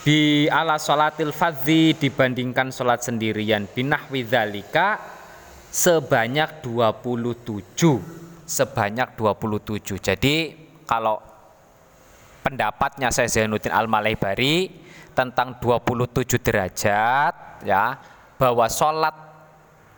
di 0.00 0.48
ala 0.48 0.80
sholatil 0.80 1.32
fadzi 1.32 1.92
dibandingkan 1.92 2.72
sholat 2.72 3.04
sendirian. 3.04 3.68
Binah 3.68 4.08
widzalika 4.08 4.96
sebanyak 5.70 6.64
27 6.64 7.68
sebanyak 8.48 9.14
27 9.14 10.02
jadi 10.02 10.36
kalau 10.82 11.22
pendapatnya 12.42 13.14
saya 13.14 13.30
Zainuddin 13.30 13.70
Al-Malaybari 13.70 14.66
tentang 15.14 15.62
27 15.62 16.26
derajat 16.42 17.62
ya 17.62 17.94
bahwa 18.34 18.66
sholat 18.66 19.14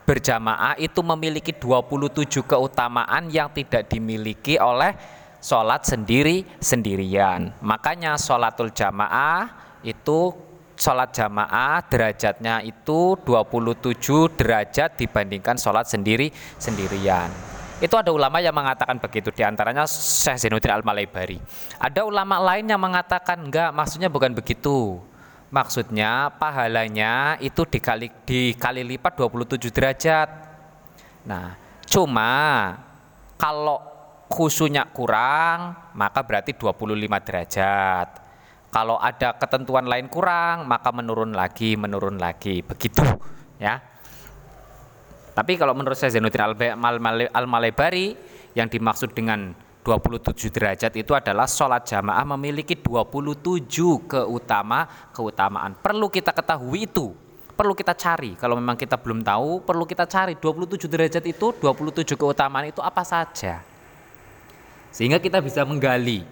berjamaah 0.05 0.77
itu 0.77 1.01
memiliki 1.01 1.57
27 1.57 2.29
keutamaan 2.45 3.33
yang 3.33 3.49
tidak 3.57 3.89
dimiliki 3.89 4.61
oleh 4.61 4.93
sholat 5.41 5.89
sendiri 5.89 6.45
sendirian 6.61 7.57
makanya 7.65 8.21
sholatul 8.21 8.69
jamaah 8.69 9.62
itu 9.83 10.35
sholat 10.75 11.15
jamaah 11.15 11.85
derajatnya 11.87 12.65
itu 12.65 13.19
27 13.23 13.99
derajat 14.35 14.99
dibandingkan 14.99 15.55
sholat 15.61 15.87
sendiri 15.87 16.33
sendirian 16.59 17.31
itu 17.83 17.99
ada 17.99 18.15
ulama 18.15 18.39
yang 18.39 18.55
mengatakan 18.55 19.03
begitu, 19.03 19.35
di 19.35 19.43
antaranya 19.43 19.83
Syekh 19.91 20.39
Zainuddin 20.39 20.71
Al-Malaybari. 20.71 21.43
Ada 21.83 22.07
ulama 22.07 22.39
lain 22.39 22.71
yang 22.71 22.79
mengatakan 22.79 23.43
enggak, 23.43 23.75
maksudnya 23.75 24.07
bukan 24.07 24.39
begitu. 24.39 25.03
Maksudnya 25.51 26.31
pahalanya 26.39 27.43
itu 27.43 27.67
dikali 27.67 28.07
dikali 28.23 28.87
lipat 28.87 29.19
27 29.19 29.75
derajat. 29.75 30.31
Nah, 31.27 31.59
cuma 31.91 32.31
kalau 33.35 33.83
khusunya 34.31 34.87
kurang, 34.95 35.75
maka 35.99 36.23
berarti 36.23 36.55
25 36.55 37.19
derajat. 37.19 38.22
Kalau 38.73 38.97
ada 38.97 39.37
ketentuan 39.37 39.85
lain 39.85 40.09
kurang, 40.09 40.65
maka 40.65 40.89
menurun 40.97 41.37
lagi, 41.37 41.77
menurun 41.77 42.17
lagi. 42.17 42.65
Begitu, 42.65 43.05
ya. 43.61 43.77
Tapi 45.37 45.61
kalau 45.61 45.77
menurut 45.77 45.93
saya 45.93 46.17
Zainuddin 46.17 46.73
Al-Malebari 47.29 48.17
yang 48.57 48.73
dimaksud 48.73 49.13
dengan 49.13 49.53
27 49.85 50.49
derajat 50.49 50.93
itu 50.97 51.13
adalah 51.13 51.45
sholat 51.45 51.85
jamaah 51.85 52.25
memiliki 52.37 52.81
27 52.81 54.09
keutama 54.09 54.89
keutamaan. 55.13 55.77
Perlu 55.77 56.09
kita 56.09 56.33
ketahui 56.33 56.89
itu, 56.89 57.13
perlu 57.53 57.77
kita 57.77 57.93
cari. 57.93 58.39
Kalau 58.41 58.57
memang 58.57 58.81
kita 58.81 58.97
belum 58.97 59.21
tahu, 59.21 59.69
perlu 59.69 59.85
kita 59.85 60.09
cari 60.09 60.41
27 60.41 60.89
derajat 60.89 61.25
itu, 61.29 61.53
27 61.61 62.17
keutamaan 62.17 62.73
itu 62.73 62.81
apa 62.81 63.05
saja. 63.05 63.61
Sehingga 64.93 65.21
kita 65.21 65.41
bisa 65.41 65.65
menggali, 65.65 66.23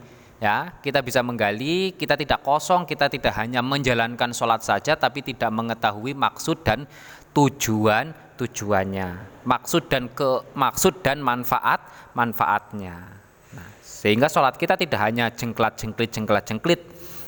ya, 0.41 0.75
kita 0.81 1.05
bisa 1.05 1.21
menggali, 1.21 1.93
kita 1.95 2.17
tidak 2.17 2.41
kosong, 2.41 2.89
kita 2.89 3.13
tidak 3.13 3.37
hanya 3.37 3.61
menjalankan 3.61 4.33
sholat 4.33 4.65
saja, 4.65 4.97
tapi 4.97 5.21
tidak 5.21 5.53
mengetahui 5.53 6.17
maksud 6.17 6.65
dan 6.65 6.89
tujuan 7.37 8.11
tujuannya, 8.41 9.45
maksud 9.45 9.87
dan 9.93 10.09
ke 10.09 10.41
maksud 10.57 11.05
dan 11.05 11.21
manfaat 11.21 11.85
manfaatnya. 12.17 13.21
Nah, 13.53 13.69
sehingga 13.85 14.33
sholat 14.33 14.57
kita 14.57 14.81
tidak 14.81 14.99
hanya 15.05 15.29
jengklat 15.29 15.77
jengklit 15.77 16.11
jengklat 16.11 16.49
jengklit, 16.49 16.81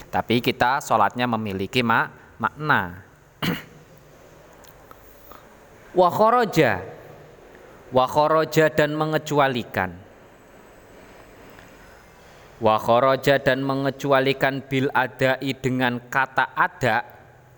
tapi 0.09 0.40
kita 0.40 0.81
sholatnya 0.81 1.28
memiliki 1.28 1.85
mak 1.85 2.40
makna. 2.40 3.04
Wakhoroja, 6.00 6.80
wakhoroja 7.93 8.73
dan 8.73 8.97
mengecualikan. 8.97 10.01
Wakhoroja 12.62 13.42
dan 13.42 13.66
mengecualikan 13.66 14.62
bil 14.62 14.86
adai 14.94 15.50
dengan 15.58 15.98
kata 16.06 16.54
ada, 16.54 17.02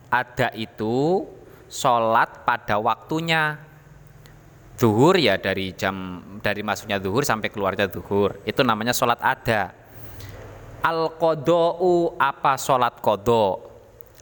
ada 0.08 0.48
itu 0.56 1.28
sholat 1.68 2.48
pada 2.48 2.80
waktunya. 2.80 3.60
Zuhur 4.80 5.20
ya 5.20 5.36
dari 5.36 5.76
jam 5.76 6.18
dari 6.40 6.64
masuknya 6.64 6.98
zuhur 6.98 7.22
sampai 7.22 7.52
keluarnya 7.52 7.86
zuhur. 7.92 8.40
Itu 8.48 8.64
namanya 8.64 8.96
sholat 8.96 9.20
ada. 9.20 9.76
Al 10.80 11.12
kodou 11.20 12.16
apa 12.16 12.56
sholat 12.56 12.98
kodo 13.04 13.74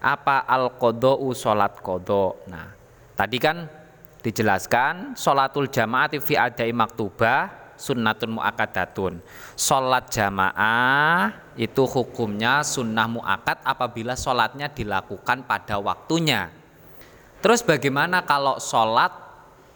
apa 0.02 0.42
al 0.50 0.74
kodou 0.74 1.30
sholat 1.30 1.78
kodo 1.78 2.42
nah 2.50 2.74
tadi 3.14 3.38
kan 3.38 3.70
dijelaskan 4.18 5.14
sholatul 5.14 5.70
jamaah 5.70 6.10
fi 6.18 6.34
adai 6.34 6.74
maktubah 6.74 7.62
sunnatun 7.82 8.38
muakadatun 8.38 9.18
sholat 9.58 10.06
jamaah 10.14 11.34
itu 11.58 11.82
hukumnya 11.82 12.62
sunnah 12.62 13.10
muakat 13.10 13.58
apabila 13.66 14.14
sholatnya 14.14 14.70
dilakukan 14.70 15.42
pada 15.44 15.82
waktunya. 15.82 16.54
Terus 17.42 17.66
bagaimana 17.66 18.22
kalau 18.22 18.62
sholat 18.62 19.10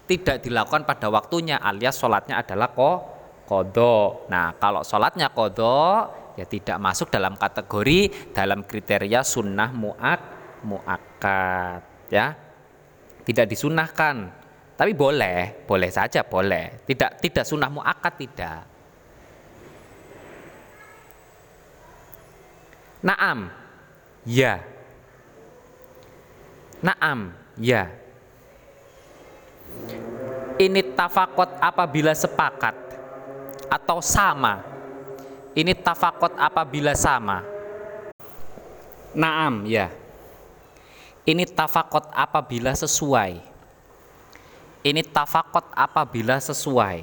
tidak 0.06 0.46
dilakukan 0.46 0.86
pada 0.86 1.10
waktunya 1.10 1.58
alias 1.58 1.98
sholatnya 1.98 2.38
adalah 2.38 2.70
ko 2.70 3.02
kodo. 3.42 4.26
Nah 4.30 4.54
kalau 4.54 4.86
sholatnya 4.86 5.34
kodo 5.34 6.06
ya 6.38 6.46
tidak 6.46 6.78
masuk 6.78 7.10
dalam 7.10 7.34
kategori 7.34 8.30
dalam 8.30 8.62
kriteria 8.62 9.26
sunnah 9.26 9.74
muak 9.74 10.20
muakat 10.62 11.82
ya. 12.14 12.38
Tidak 13.26 13.46
disunahkan 13.50 14.45
tapi 14.76 14.92
boleh 14.92 15.64
boleh 15.64 15.90
saja 15.90 16.22
boleh 16.22 16.84
tidak 16.84 17.18
tidak 17.24 17.44
sunnah 17.48 17.72
muakat 17.72 18.14
tidak 18.16 18.60
Naam 23.06 23.46
ya 24.26 24.58
Naam 26.82 27.46
Ya. 27.56 27.88
Ini 30.56 30.80
tafakot 30.96 31.56
apabila 31.60 32.12
sepakat 32.12 32.76
atau 33.68 34.00
sama. 34.04 34.60
Ini 35.56 35.72
tafakot 35.72 36.36
apabila 36.36 36.92
sama. 36.92 37.40
Naam, 39.16 39.64
ya. 39.64 39.88
Ini 41.24 41.48
tafakot 41.48 42.12
apabila 42.12 42.76
sesuai. 42.76 43.55
Ini 44.86 45.02
tafakot 45.02 45.74
apabila 45.74 46.38
sesuai. 46.38 47.02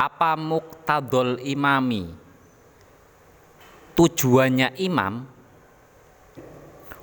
Apa 0.00 0.32
muktadol 0.32 1.36
imami? 1.44 2.08
Tujuannya 3.92 4.72
imam 4.80 5.28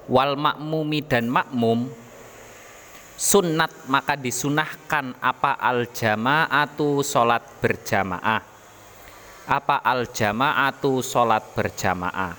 wal 0.10 0.34
makmumi 0.34 1.06
dan 1.06 1.30
makmum 1.30 1.86
sunat 3.14 3.86
maka 3.86 4.18
disunahkan 4.18 5.14
apa 5.22 5.54
al 5.62 5.86
jamaatu 5.94 7.06
sholat 7.06 7.46
berjamaah 7.62 8.42
apa 9.46 9.76
al 9.86 10.10
jamaatu 10.10 11.06
sholat 11.06 11.46
berjamaah 11.54 12.34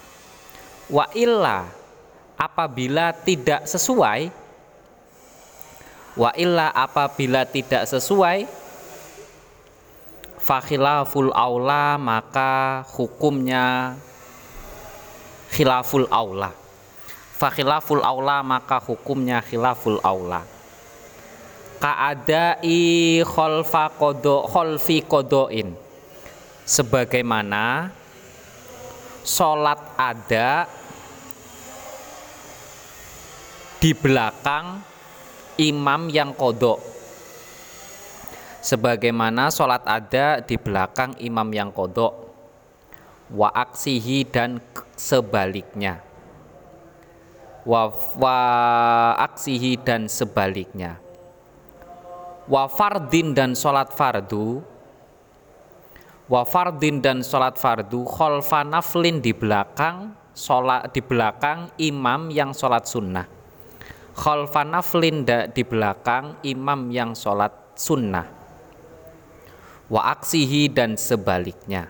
wa 0.90 1.06
illa 1.14 1.70
apabila 2.34 3.14
tidak 3.22 3.70
sesuai 3.70 4.39
wa 6.18 6.30
illa 6.34 6.74
apabila 6.74 7.46
tidak 7.46 7.86
sesuai 7.86 8.60
fakhilaful 10.40 11.30
aula 11.30 11.94
maka 12.00 12.82
hukumnya 12.96 13.94
khilaful 15.52 16.08
aula. 16.10 16.50
Fakhilaful 17.36 18.02
aula 18.02 18.42
maka 18.42 18.82
hukumnya 18.82 19.44
khilaful 19.44 20.00
aula. 20.02 20.42
Kaadai 21.80 23.24
kholfa 23.24 23.88
kodo 23.96 24.44
kholfi 24.44 25.00
kodoin. 25.04 25.72
Sebagaimana 26.66 27.88
sholat 29.24 29.80
ada 29.96 30.68
di 33.80 33.96
belakang 33.96 34.89
imam 35.56 36.12
yang 36.12 36.36
kodok. 36.36 36.78
Sebagaimana 38.60 39.48
sholat 39.48 39.82
ada 39.88 40.44
di 40.44 40.60
belakang 40.60 41.16
imam 41.16 41.48
yang 41.50 41.72
kodok. 41.72 42.12
Wa 43.32 43.48
aksihi 43.50 44.26
dan 44.28 44.60
sebaliknya. 44.94 46.02
Wa, 47.64 47.88
wa 48.18 48.38
aksihi 49.16 49.80
dan 49.80 50.10
sebaliknya. 50.10 51.00
Wa 52.50 52.68
fardin 52.68 53.32
dan 53.32 53.56
sholat 53.56 53.94
fardu. 53.94 54.60
Wa 56.28 56.42
fardin 56.44 57.00
dan 57.00 57.24
sholat 57.24 57.56
fardu 57.56 58.06
kholfa 58.06 58.62
naflin 58.62 59.18
di 59.18 59.34
belakang 59.34 60.14
sholat 60.30 60.94
di 60.94 61.02
belakang 61.02 61.74
imam 61.74 62.30
yang 62.30 62.54
sholat 62.54 62.86
sunnah 62.86 63.39
kholfa 64.20 64.68
naflin 64.68 65.24
di 65.24 65.64
belakang 65.64 66.44
imam 66.44 66.92
yang 66.92 67.16
sholat 67.16 67.72
sunnah. 67.72 68.28
Wa 69.88 70.12
aksihi 70.12 70.68
dan 70.68 71.00
sebaliknya. 71.00 71.88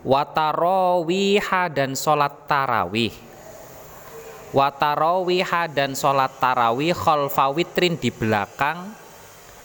Watarowiha 0.00 1.68
dan 1.68 1.92
sholat 1.92 2.48
tarawih. 2.48 3.12
Watarowiha 4.56 5.68
dan 5.68 5.92
sholat 5.92 6.40
tarawih 6.40 6.96
kholfa 6.96 7.52
witrin 7.52 8.00
di 8.00 8.08
belakang 8.08 8.88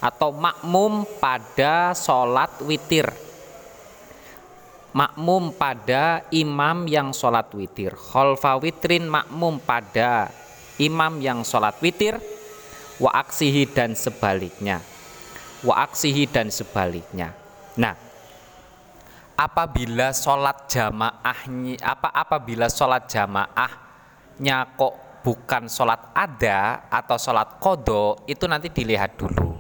atau 0.04 0.36
makmum 0.36 1.08
pada 1.24 1.96
sholat 1.96 2.60
witir. 2.68 3.08
Makmum 4.92 5.56
pada 5.56 6.28
imam 6.30 6.86
yang 6.86 7.16
sholat 7.16 7.48
witir. 7.56 7.96
Kholfa 7.96 8.60
witrin 8.60 9.08
makmum 9.10 9.58
pada 9.64 10.43
imam 10.84 11.24
yang 11.24 11.48
sholat 11.48 11.80
witir 11.80 12.19
wa 13.00 13.12
aksihi 13.15 13.72
dan 13.72 13.96
sebaliknya. 13.96 14.84
Wa 15.63 15.88
aksihi 15.88 16.28
dan 16.28 16.52
sebaliknya. 16.52 17.32
Nah 17.80 17.96
apabila 19.39 20.12
sholat 20.12 20.67
jamaahnya 20.69 21.80
apa 21.82 22.10
apabila 22.12 22.67
sholat 22.67 23.08
jamaahnya 23.08 24.58
kok 24.76 24.93
bukan 25.24 25.72
sholat 25.72 26.12
ada 26.12 26.84
atau 26.91 27.15
sholat 27.15 27.58
kodo 27.63 28.28
itu 28.28 28.43
nanti 28.46 28.67
dilihat 28.67 29.15
dulu. 29.15 29.56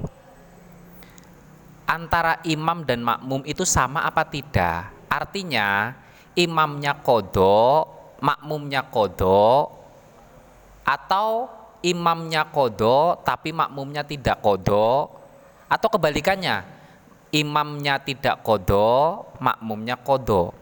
Antara 1.87 2.39
imam 2.47 2.83
dan 2.83 3.03
makmum 3.03 3.43
itu 3.47 3.63
sama 3.63 4.03
apa 4.03 4.27
tidak? 4.27 4.91
Artinya 5.07 5.93
imamnya 6.35 6.99
kodo 6.99 7.87
makmumnya 8.23 8.87
kodo 8.87 9.82
atau 10.83 11.47
imamnya 11.83 12.47
kodo 12.51 13.19
tapi 13.23 13.51
makmumnya 13.55 14.03
tidak 14.07 14.39
kodo 14.39 15.11
atau 15.67 15.87
kebalikannya 15.89 16.83
imamnya 17.33 17.97
tidak 17.99 18.45
kodo, 18.45 19.25
makmumnya 19.41 19.97
kodo. 19.97 20.53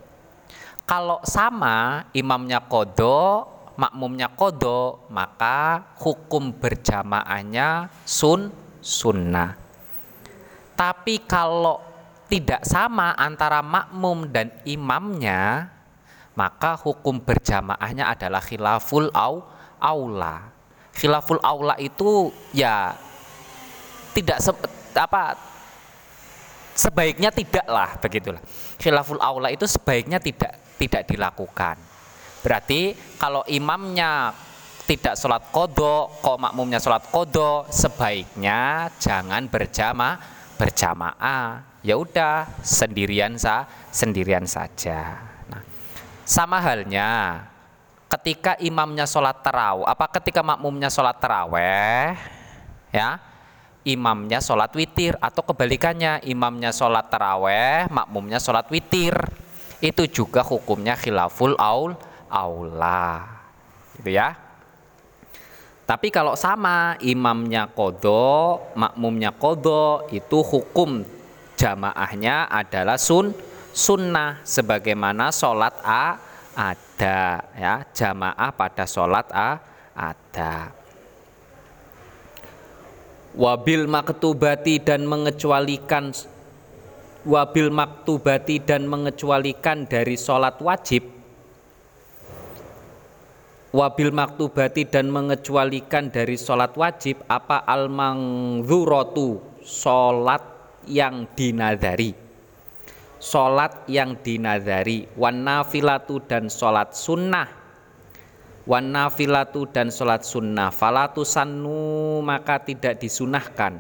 Kalau 0.88 1.20
sama 1.28 2.08
imamnya 2.16 2.64
kodo, 2.64 3.46
makmumnya 3.76 4.32
kodo, 4.32 5.06
maka 5.12 5.92
hukum 6.00 6.56
berjamaahnya 6.56 7.92
sun 8.08 8.50
sunnah. 8.80 9.60
Tapi 10.74 11.22
kalau 11.28 11.84
tidak 12.32 12.64
sama 12.64 13.14
antara 13.20 13.60
makmum 13.60 14.32
dan 14.32 14.56
imamnya, 14.64 15.70
maka 16.34 16.80
hukum 16.80 17.20
berjamaahnya 17.20 18.08
adalah 18.08 18.40
khilaful 18.40 19.12
au 19.12 19.44
aula. 19.82 20.54
Khilaful 20.94 21.42
aula 21.42 21.76
itu 21.82 22.30
ya 22.54 22.94
tidak 24.14 24.38
apa 24.94 25.40
sebaiknya 26.78 27.34
tidaklah 27.34 27.98
begitulah. 27.98 28.44
Khilaful 28.78 29.20
aula 29.20 29.50
itu 29.50 29.66
sebaiknya 29.66 30.22
tidak 30.22 30.78
tidak 30.78 31.10
dilakukan. 31.10 31.76
Berarti 32.42 32.94
kalau 33.18 33.42
imamnya 33.50 34.34
tidak 34.86 35.16
sholat 35.16 35.54
kodo 35.54 36.10
kok 36.20 36.38
makmumnya 36.42 36.82
sholat 36.82 37.08
kodo 37.14 37.70
sebaiknya 37.70 38.92
jangan 38.98 39.48
berjamaah 39.48 40.18
berjamaah. 40.58 41.72
Ya 41.82 41.98
udah 41.98 42.46
sendirian 42.62 43.42
sa 43.42 43.66
sendirian 43.90 44.46
saja. 44.46 45.18
Nah, 45.50 45.66
sama 46.22 46.62
halnya 46.62 47.42
ketika 48.12 48.60
imamnya 48.60 49.08
sholat 49.08 49.40
terawih 49.40 49.88
apa 49.88 50.06
ketika 50.20 50.44
makmumnya 50.44 50.92
sholat 50.92 51.16
teraweh 51.16 52.20
ya 52.92 53.32
imamnya 53.88 54.40
sholat 54.42 54.70
witir 54.78 55.18
atau 55.18 55.42
kebalikannya 55.42 56.22
imamnya 56.26 56.70
sholat 56.70 57.10
taraweh 57.10 57.90
makmumnya 57.90 58.38
sholat 58.38 58.70
witir. 58.70 59.16
Itu 59.82 60.06
juga 60.06 60.46
hukumnya 60.46 60.94
khilaful 60.94 61.58
aul 61.58 61.98
aula. 62.30 63.26
Gitu 63.98 64.14
ya. 64.14 64.38
Tapi 65.90 66.14
kalau 66.14 66.38
sama 66.38 66.96
imamnya 67.02 67.68
kodo 67.74 68.62
makmumnya 68.78 69.34
kodo 69.34 70.06
itu 70.14 70.40
hukum 70.46 71.02
jamaahnya 71.58 72.48
adalah 72.48 72.96
sun 73.02 73.34
sunnah 73.74 74.40
sebagaimana 74.46 75.34
sholat 75.34 75.74
a 75.82 76.22
ada 77.02 77.50
ya 77.58 77.74
jamaah 77.98 78.54
pada 78.54 78.86
sholat 78.86 79.26
a 79.34 79.58
ada. 79.98 80.70
Wabil 83.34 83.90
maktubati 83.90 84.78
dan 84.78 85.10
mengecualikan 85.10 86.14
wabil 87.26 87.74
maktubati 87.74 88.62
dan 88.62 88.86
mengecualikan 88.86 89.90
dari 89.90 90.14
sholat 90.14 90.62
wajib. 90.62 91.10
Wabil 93.74 94.14
maktubati 94.14 94.86
dan 94.86 95.10
mengecualikan 95.10 96.14
dari 96.14 96.38
sholat 96.38 96.78
wajib 96.78 97.26
apa 97.26 97.66
al 97.66 97.90
mangzurotu 97.90 99.42
sholat 99.66 100.44
yang 100.86 101.26
dinadari 101.34 102.21
sholat 103.22 103.86
yang 103.86 104.18
dinadari 104.26 105.06
wan 105.14 105.46
nafilatu 105.46 106.26
dan 106.26 106.50
sholat 106.50 106.98
sunnah. 106.98 107.62
Wan 108.66 108.90
nafilatu 108.90 109.70
dan 109.70 109.94
sholat 109.94 110.26
sunnah 110.26 110.74
falatu 110.74 111.22
sannu 111.22 112.22
maka 112.26 112.62
tidak 112.62 112.98
disunahkan. 112.98 113.78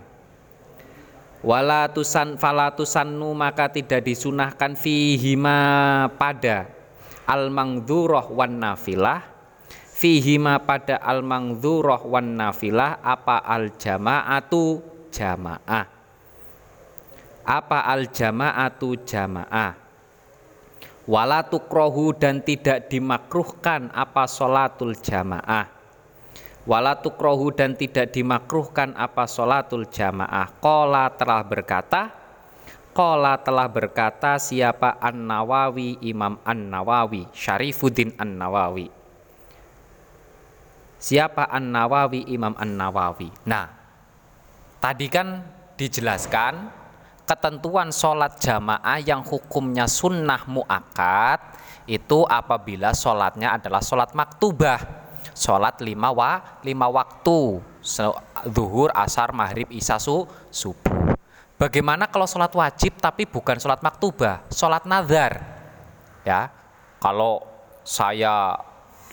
Wala 1.42 1.90
tusan 1.90 2.38
falatu 2.38 2.86
sannu 2.86 3.34
maka 3.34 3.66
tidak 3.74 4.06
disunahkan 4.06 4.78
fihima 4.78 6.06
pada 6.22 6.70
al 7.26 7.50
mangdurah 7.50 8.30
wan 8.30 8.62
nafilah 8.62 9.26
fihima 9.90 10.62
pada 10.62 11.02
al 11.02 11.26
mangdurah 11.26 12.06
wan 12.06 12.38
nafilah 12.38 13.02
apa 13.02 13.42
al 13.42 13.74
jamaatu 13.74 14.86
jamaah 15.10 16.01
apa 17.46 17.86
al 17.86 18.10
jamaatu 18.10 19.02
jamaah 19.04 19.82
wala 21.10 21.44
tukrohu 21.44 22.14
dan 22.14 22.40
tidak 22.40 22.88
dimakruhkan 22.88 23.90
apa 23.92 24.24
sholatul 24.30 24.94
jamaah. 24.96 25.68
Wala 26.62 26.94
tukrohu 26.94 27.50
dan 27.50 27.74
tidak 27.74 28.14
dimakruhkan 28.14 28.94
apa 28.94 29.26
sholatul 29.26 29.90
jamaah. 29.90 30.46
Kola 30.62 31.10
telah 31.10 31.42
berkata 31.42 32.22
kola 32.92 33.40
telah 33.40 33.72
berkata 33.72 34.36
siapa 34.36 35.00
An 35.00 35.26
Nawawi 35.26 36.00
Imam 36.04 36.38
An 36.44 36.68
Nawawi 36.68 37.24
Syarifuddin 37.32 38.20
An 38.20 38.36
Nawawi 38.36 38.92
siapa 41.00 41.48
An 41.48 41.72
Nawawi 41.72 42.28
Imam 42.28 42.52
An 42.60 42.76
Nawawi 42.76 43.32
nah 43.48 43.72
tadi 44.84 45.08
kan 45.08 45.40
dijelaskan 45.80 46.81
ketentuan 47.32 47.96
sholat 47.96 48.36
jamaah 48.44 49.00
yang 49.00 49.24
hukumnya 49.24 49.88
sunnah 49.88 50.44
muakat 50.52 51.56
itu 51.88 52.28
apabila 52.28 52.92
sholatnya 52.92 53.56
adalah 53.56 53.80
sholat 53.80 54.12
maktubah 54.12 55.08
sholat 55.32 55.80
lima, 55.80 56.12
wa, 56.12 56.60
lima 56.60 56.92
waktu 56.92 57.64
zuhur, 58.52 58.92
asar, 58.92 59.32
maghrib, 59.32 59.72
isya, 59.72 59.98
su, 59.98 60.28
subuh. 60.52 61.16
Bagaimana 61.56 62.12
kalau 62.12 62.28
sholat 62.28 62.52
wajib 62.52 63.00
tapi 63.00 63.24
bukan 63.30 63.58
sholat 63.62 63.80
maktubah? 63.86 64.46
Sholat 64.52 64.84
nazar 64.84 65.40
ya. 66.28 66.50
Kalau 67.02 67.42
saya 67.82 68.60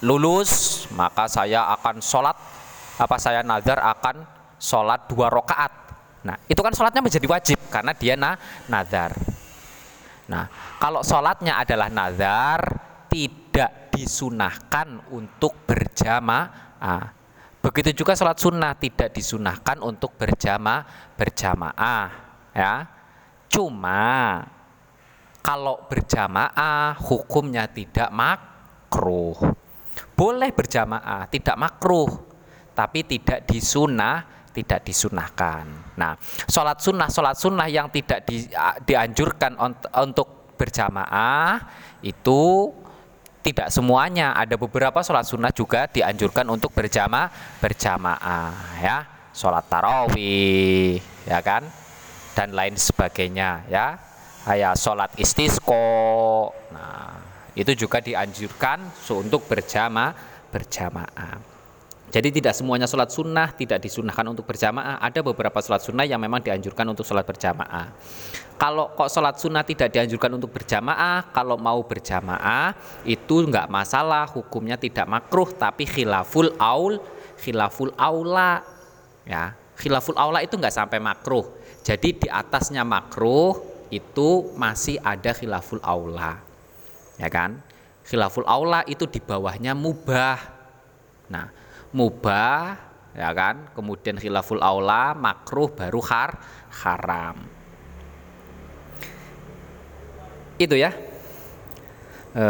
lulus 0.04 0.84
maka 0.92 1.30
saya 1.30 1.70
akan 1.76 2.00
sholat 2.02 2.36
apa 2.98 3.16
saya 3.16 3.40
nazar 3.46 3.80
akan 3.80 4.26
sholat 4.60 5.08
dua 5.08 5.32
rakaat 5.32 5.87
Nah, 6.26 6.36
itu 6.50 6.58
kan 6.58 6.74
sholatnya 6.74 7.02
menjadi 7.02 7.26
wajib 7.30 7.58
karena 7.70 7.92
dia 7.94 8.14
na 8.18 8.34
nazar. 8.66 9.14
Nah, 10.28 10.44
kalau 10.82 11.00
sholatnya 11.00 11.62
adalah 11.62 11.88
nazar, 11.88 12.60
tidak 13.08 13.90
disunahkan 13.94 15.10
untuk 15.14 15.64
berjamaah. 15.64 17.16
Begitu 17.58 18.04
juga 18.04 18.14
sholat 18.14 18.38
sunnah 18.38 18.78
tidak 18.78 19.10
disunahkan 19.10 19.82
untuk 19.82 20.14
berjamaah 20.14 21.14
berjamaah. 21.18 22.06
ya. 22.54 22.86
Cuma 23.48 24.44
kalau 25.42 25.88
berjamaah 25.88 26.94
hukumnya 27.00 27.66
tidak 27.66 28.12
makruh. 28.12 29.56
Boleh 30.14 30.50
berjamaah, 30.54 31.26
tidak 31.30 31.56
makruh, 31.58 32.10
tapi 32.76 33.02
tidak 33.02 33.42
disunah, 33.48 34.37
tidak 34.58 34.82
disunahkan. 34.82 35.94
Nah, 35.94 36.18
sholat 36.50 36.82
sunnah, 36.82 37.06
sholat 37.06 37.38
sunnah 37.38 37.70
yang 37.70 37.86
tidak 37.94 38.26
di, 38.26 38.42
dianjurkan 38.82 39.54
untuk 40.02 40.58
berjamaah 40.58 41.62
itu 42.02 42.74
tidak 43.46 43.70
semuanya. 43.70 44.34
Ada 44.34 44.58
beberapa 44.58 44.98
sholat 44.98 45.22
sunnah 45.22 45.54
juga 45.54 45.86
dianjurkan 45.86 46.50
untuk 46.50 46.74
berjamaah, 46.74 47.30
berjamaah, 47.62 48.82
ya. 48.82 48.98
Sholat 49.30 49.70
tarawih, 49.70 50.98
ya 51.22 51.38
kan, 51.38 51.62
dan 52.34 52.50
lain 52.50 52.74
sebagainya, 52.74 53.62
ya. 53.70 53.94
Kayak 54.42 54.74
sholat 54.74 55.14
istisqo. 55.14 56.50
Nah, 56.74 57.14
itu 57.54 57.78
juga 57.78 58.02
dianjurkan 58.02 58.82
untuk 59.14 59.46
berjamaah, 59.46 60.10
berjamaah. 60.50 61.57
Jadi 62.08 62.40
tidak 62.40 62.56
semuanya 62.56 62.88
sholat 62.88 63.12
sunnah 63.12 63.52
tidak 63.52 63.84
disunahkan 63.84 64.24
untuk 64.32 64.48
berjamaah. 64.48 64.96
Ada 64.96 65.20
beberapa 65.20 65.60
sholat 65.60 65.84
sunnah 65.84 66.08
yang 66.08 66.16
memang 66.16 66.40
dianjurkan 66.40 66.88
untuk 66.88 67.04
sholat 67.04 67.28
berjamaah. 67.28 67.92
Kalau 68.58 68.90
kok 68.96 69.12
sholat 69.12 69.36
sunnah 69.36 69.62
tidak 69.62 69.92
dianjurkan 69.92 70.34
untuk 70.34 70.50
berjamaah, 70.50 71.30
kalau 71.30 71.54
mau 71.60 71.78
berjamaah 71.84 72.74
itu 73.06 73.44
nggak 73.46 73.68
masalah, 73.70 74.26
hukumnya 74.26 74.74
tidak 74.74 75.06
makruh, 75.06 75.46
tapi 75.52 75.86
khilaful 75.86 76.50
aul, 76.58 76.98
khilaful 77.38 77.94
aula, 77.94 78.66
ya 79.22 79.54
khilaful 79.78 80.18
aula 80.18 80.42
itu 80.42 80.58
nggak 80.58 80.74
sampai 80.74 80.98
makruh. 80.98 81.46
Jadi 81.86 82.26
di 82.26 82.28
atasnya 82.28 82.82
makruh 82.82 83.54
itu 83.94 84.50
masih 84.58 84.98
ada 85.00 85.30
khilaful 85.30 85.80
aula, 85.80 86.42
ya 87.14 87.30
kan? 87.30 87.62
Khilaful 88.04 88.48
aula 88.48 88.82
itu 88.90 89.06
di 89.06 89.22
bawahnya 89.22 89.72
mubah. 89.76 90.40
Nah, 91.30 91.52
mubah 91.92 92.76
ya 93.16 93.30
kan? 93.34 93.72
Kemudian 93.74 94.16
khilaful 94.20 94.62
aula 94.62 95.12
makruh 95.16 95.72
baru 95.72 96.00
har 96.04 96.30
haram. 96.84 97.36
Itu 100.58 100.74
ya. 100.74 100.90
E, 102.34 102.44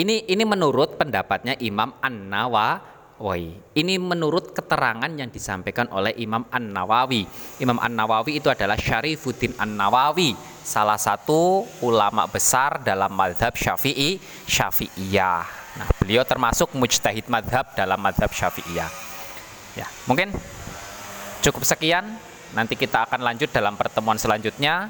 ini 0.00 0.26
ini 0.28 0.44
menurut 0.44 0.98
pendapatnya 0.98 1.54
Imam 1.62 1.94
An 2.02 2.26
Nawawi 2.26 3.56
ini 3.78 3.96
menurut 3.96 4.52
keterangan 4.52 5.08
yang 5.08 5.32
disampaikan 5.32 5.88
oleh 5.88 6.12
Imam 6.20 6.44
An 6.52 6.74
Nawawi 6.74 7.24
Imam 7.62 7.80
An 7.80 7.96
Nawawi 7.96 8.36
itu 8.36 8.52
adalah 8.52 8.76
Syarifuddin 8.76 9.56
An 9.56 9.78
Nawawi 9.78 10.36
salah 10.60 11.00
satu 11.00 11.64
ulama 11.80 12.28
besar 12.28 12.84
dalam 12.84 13.14
madhab 13.14 13.56
Syafi'i 13.56 14.20
Syafi'iyah 14.44 15.65
Nah, 15.76 15.88
beliau 16.00 16.24
termasuk 16.24 16.72
mujtahid 16.72 17.28
madhab 17.28 17.76
dalam 17.76 18.00
madhab 18.00 18.32
syafi'iyah. 18.32 18.88
Ya, 19.76 19.86
mungkin 20.08 20.32
cukup 21.44 21.68
sekian. 21.68 22.16
Nanti 22.56 22.78
kita 22.78 23.04
akan 23.04 23.20
lanjut 23.20 23.52
dalam 23.52 23.76
pertemuan 23.76 24.16
selanjutnya. 24.16 24.88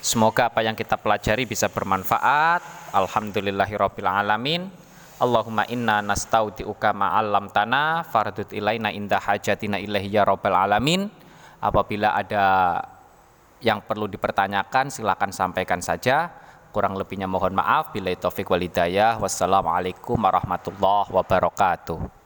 Semoga 0.00 0.50
apa 0.50 0.66
yang 0.66 0.74
kita 0.74 0.98
pelajari 0.98 1.46
bisa 1.46 1.70
bermanfaat. 1.70 2.90
Alhamdulillahirabbil 2.90 4.08
alamin. 4.10 4.66
Allahumma 5.20 5.68
inna 5.68 6.00
nastaudiuka 6.00 6.96
ma'allam 6.96 7.52
tanah 7.52 8.08
fardut 8.08 8.48
ilaina 8.56 8.88
indah 8.88 9.20
hajatina 9.20 9.76
ilaihi 9.76 10.10
ya 10.10 10.24
rabbal 10.24 10.56
alamin. 10.56 11.06
Apabila 11.60 12.16
ada 12.16 12.80
yang 13.60 13.84
perlu 13.84 14.08
dipertanyakan 14.08 14.88
silakan 14.88 15.30
sampaikan 15.30 15.84
saja. 15.84 16.32
Kurang 16.70 16.94
lebihnya 16.94 17.26
mohon 17.26 17.54
maaf. 17.58 17.90
Bila 17.90 18.14
taufik 18.14 18.46
walidayah. 18.46 19.18
Wassalamualaikum 19.18 20.14
warahmatullahi 20.14 21.10
wabarakatuh. 21.10 22.19